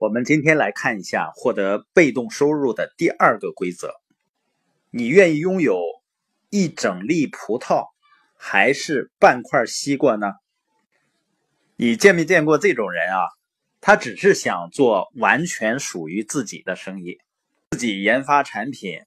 [0.00, 4.00] 我们今天来看一下获得被动收入的第二个规则：
[4.88, 5.78] 你愿意拥有
[6.48, 7.88] 一整粒葡萄，
[8.34, 10.32] 还是半块西瓜呢？
[11.76, 13.28] 你见没见过这种人啊？
[13.82, 17.18] 他只是想做完全属于自己的生意，
[17.72, 19.00] 自己研发产品、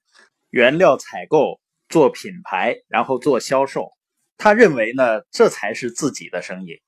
[0.52, 3.94] 原料采购、做品牌，然后做销售。
[4.38, 6.84] 他认为呢，这才是自己的生意。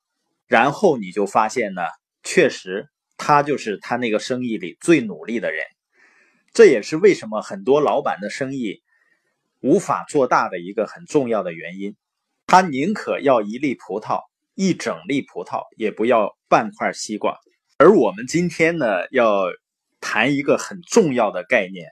[0.45, 1.81] 然后你就发现呢，
[2.21, 2.87] 确实
[3.17, 5.63] 他就是他那个生意里最努力的人。
[6.53, 8.81] 这也是为什么很多老板的生意
[9.59, 11.95] 无法做大的一个很重要的原因。
[12.47, 14.21] 他宁可要一粒葡萄，
[14.53, 17.37] 一整粒葡萄，也不要半块西瓜。
[17.77, 19.45] 而我们今天呢，要
[19.99, 21.89] 谈一个很重要的概念：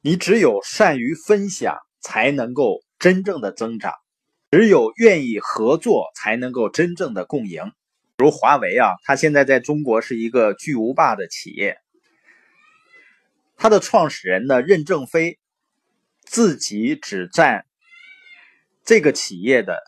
[0.00, 3.92] 你只有善于分享，才能够真正的增长。
[4.50, 7.70] 只有愿意合作，才能够真正的共赢。
[8.18, 11.78] 比如华为啊，它现在在中国是一个巨无霸的企业。
[13.56, 15.38] 它的创始人呢，任正非
[16.24, 17.64] 自己只占
[18.84, 19.78] 这个企业的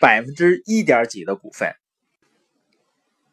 [0.00, 1.76] 百分之一点几的股份。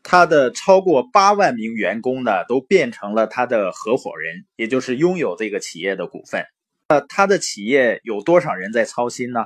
[0.03, 6.45] 他的超过八万名员工呢，都变成了他的合伙人，也就是拥有这个企业的股份。
[6.89, 9.45] 那他的企业有多少人在操心呢？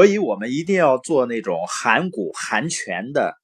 [0.00, 3.36] 所以，我们一定要做那种含股含权的，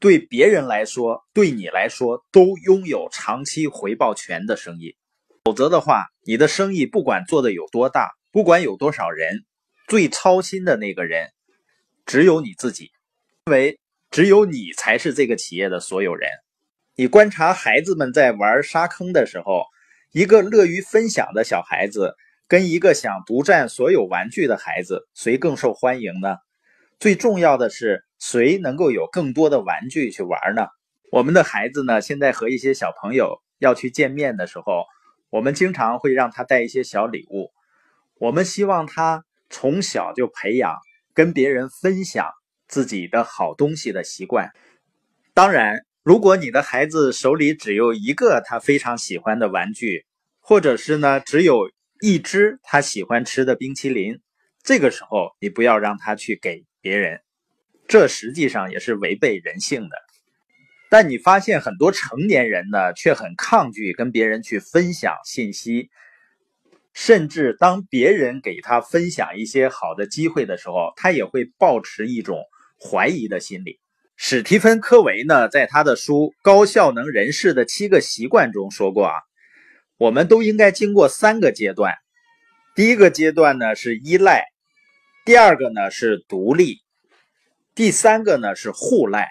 [0.00, 4.96] 对别人来说，对你来说都拥有长期回报权的生意。
[5.44, 9.44] 否则的话，你的生意不管做的有多大，不管有多少人，
[9.86, 11.28] 最操心的那个人
[12.04, 12.90] 只有你自己，
[13.46, 13.78] 因为
[14.10, 16.28] 只有你才是这个企业的所有人。
[16.96, 19.62] 你观察孩子们在玩沙坑的时候，
[20.10, 22.16] 一个乐于分享的小孩子。
[22.50, 26.38] 跟一个想独占所有玩具的孩子，谁更受欢迎呢？
[26.98, 30.66] 最重要的是，谁能够有更多的玩具去玩呢？
[31.12, 34.82] 我们的孩子呢，现在和一些小朋友要去见面的时候，
[35.30, 37.52] 我们经常会让他带一些小礼物。
[38.18, 40.74] 我们希望他从小就培养
[41.14, 42.32] 跟别人分享
[42.66, 44.50] 自己的好东西的习惯。
[45.34, 50.04] 当然，如果你的孩子手里只有一个他非常喜欢的玩具，
[50.40, 51.70] 或者是呢，只有
[52.00, 54.20] 一只他喜欢吃的冰淇淋，
[54.62, 57.20] 这个时候你不要让他去给别人，
[57.88, 59.96] 这实际上也是违背人性的。
[60.88, 65.90] 但你发现很多成年人呢，却很抗拒跟别人去分享信息，
[66.94, 72.42] 甚至当别人给他分享一些好的机会的时候，他也会保持一种
[72.80, 73.78] 怀疑的心理。
[74.16, 79.12] 史蒂芬·科维呢，在他的书《高效能人士的七个习惯》中说过啊。
[80.00, 81.92] 我们都应该经过三个阶段，
[82.74, 84.46] 第一个阶段呢是依赖，
[85.26, 86.78] 第二个呢是独立，
[87.74, 89.28] 第三个呢是互赖。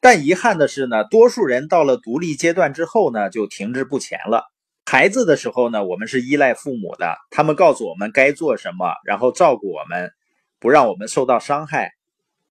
[0.00, 4.50] 但遗憾的是呢，多数人到了独立阶段之后呢，就停滞不前了。
[4.86, 10.12] 孩子的时候呢，我们是依赖父母的，他们告诉我们该做什么，然后照顾我们，
[10.58, 11.92] 不让我们受到伤害。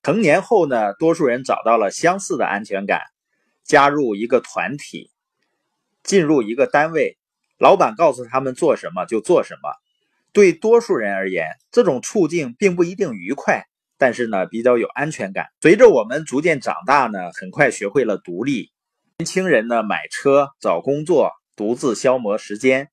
[0.03, 3.01] 成年后呢，多数人找到了相似的安全感，
[3.63, 5.09] 加入一个团体。
[6.05, 7.17] 进入一个单位，
[7.59, 9.71] 老板告诉他们做什么就做什么。
[10.31, 13.63] 对多数人而言，这种处境并不一定愉快，
[13.97, 15.47] 但是呢，比较有安全感。
[15.61, 18.71] 随着我们逐渐长大呢，很快学会了独立。
[19.17, 22.89] 年轻人呢，买车、找工作，独自消磨时间。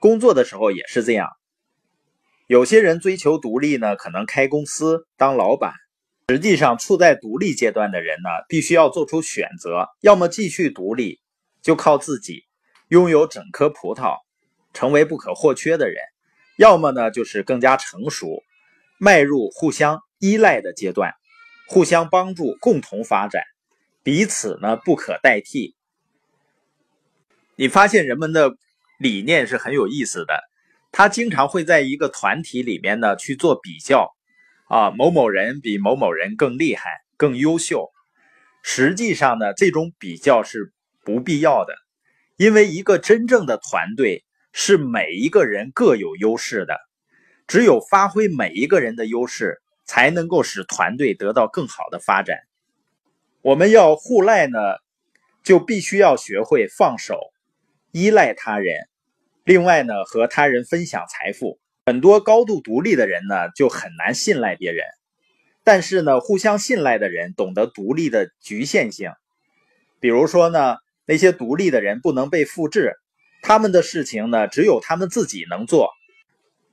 [0.00, 1.28] 工作的时候也是这样。
[2.46, 5.74] 有些人追求独立呢，可能开公司当老板。
[6.30, 11.20] 实际上，处在独立阶段的人呢，必须要做出选择：要么继续独立，
[11.60, 12.47] 就靠自己。
[12.88, 14.16] 拥有整颗葡萄，
[14.72, 15.96] 成为不可或缺的人；
[16.56, 18.42] 要么呢，就是更加成熟，
[18.98, 21.12] 迈入互相依赖的阶段，
[21.66, 23.42] 互相帮助，共同发展，
[24.02, 25.74] 彼此呢不可代替。
[27.56, 28.56] 你发现人们的
[28.98, 30.40] 理念是很有意思的，
[30.90, 34.14] 他经常会在一个团体里面呢去做比较，
[34.68, 37.90] 啊，某某人比某某人更厉害、更优秀。
[38.62, 40.72] 实际上呢，这种比较是
[41.04, 41.74] 不必要的。
[42.38, 46.78] 因为一个真正的团队是每一个人各有优势的，
[47.48, 52.38] 只有发挥每一个人的优势，才能够使团队得到更好的发展。
[53.42, 54.56] 我们要互赖呢，
[55.42, 57.18] 就必须要学会放手，
[57.90, 58.72] 依赖他人。
[59.42, 61.58] 另外呢，和他人分享财富。
[61.86, 64.84] 很多高度独立的人呢，就很难信赖别人。
[65.64, 69.10] 但是呢，互相信赖的人懂得独立的局限性。
[69.98, 70.76] 比如说呢。
[71.08, 72.92] 那些独立的人不能被复制，
[73.40, 75.88] 他们的事情呢，只有他们自己能做。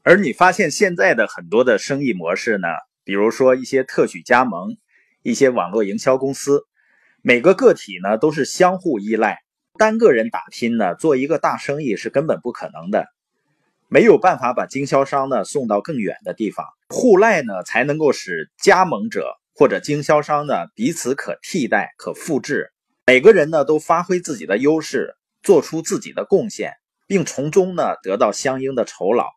[0.04, 2.68] 而你发现现在的很多的生意模式呢，
[3.06, 4.76] 比如说一些特许加盟、
[5.24, 6.64] 一些网络营销公司，
[7.22, 9.40] 每个个体呢都是相互依赖，
[9.80, 13.08] 单个人打拼呢做一个大生意是根本不可能的，
[13.88, 16.66] 没有办法把经销商呢送到更远的地方。
[16.90, 22.74] 互赖呢才能够使加盟者或者经销商呢彼此可替代、可复制。
[23.08, 26.74] 每个人呢都发挥自己的优势，做出自己的贡献，
[27.06, 29.28] 并从中呢得到相应的酬劳。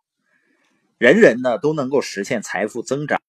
[0.97, 3.17] 人人呢都能够实现财富增长。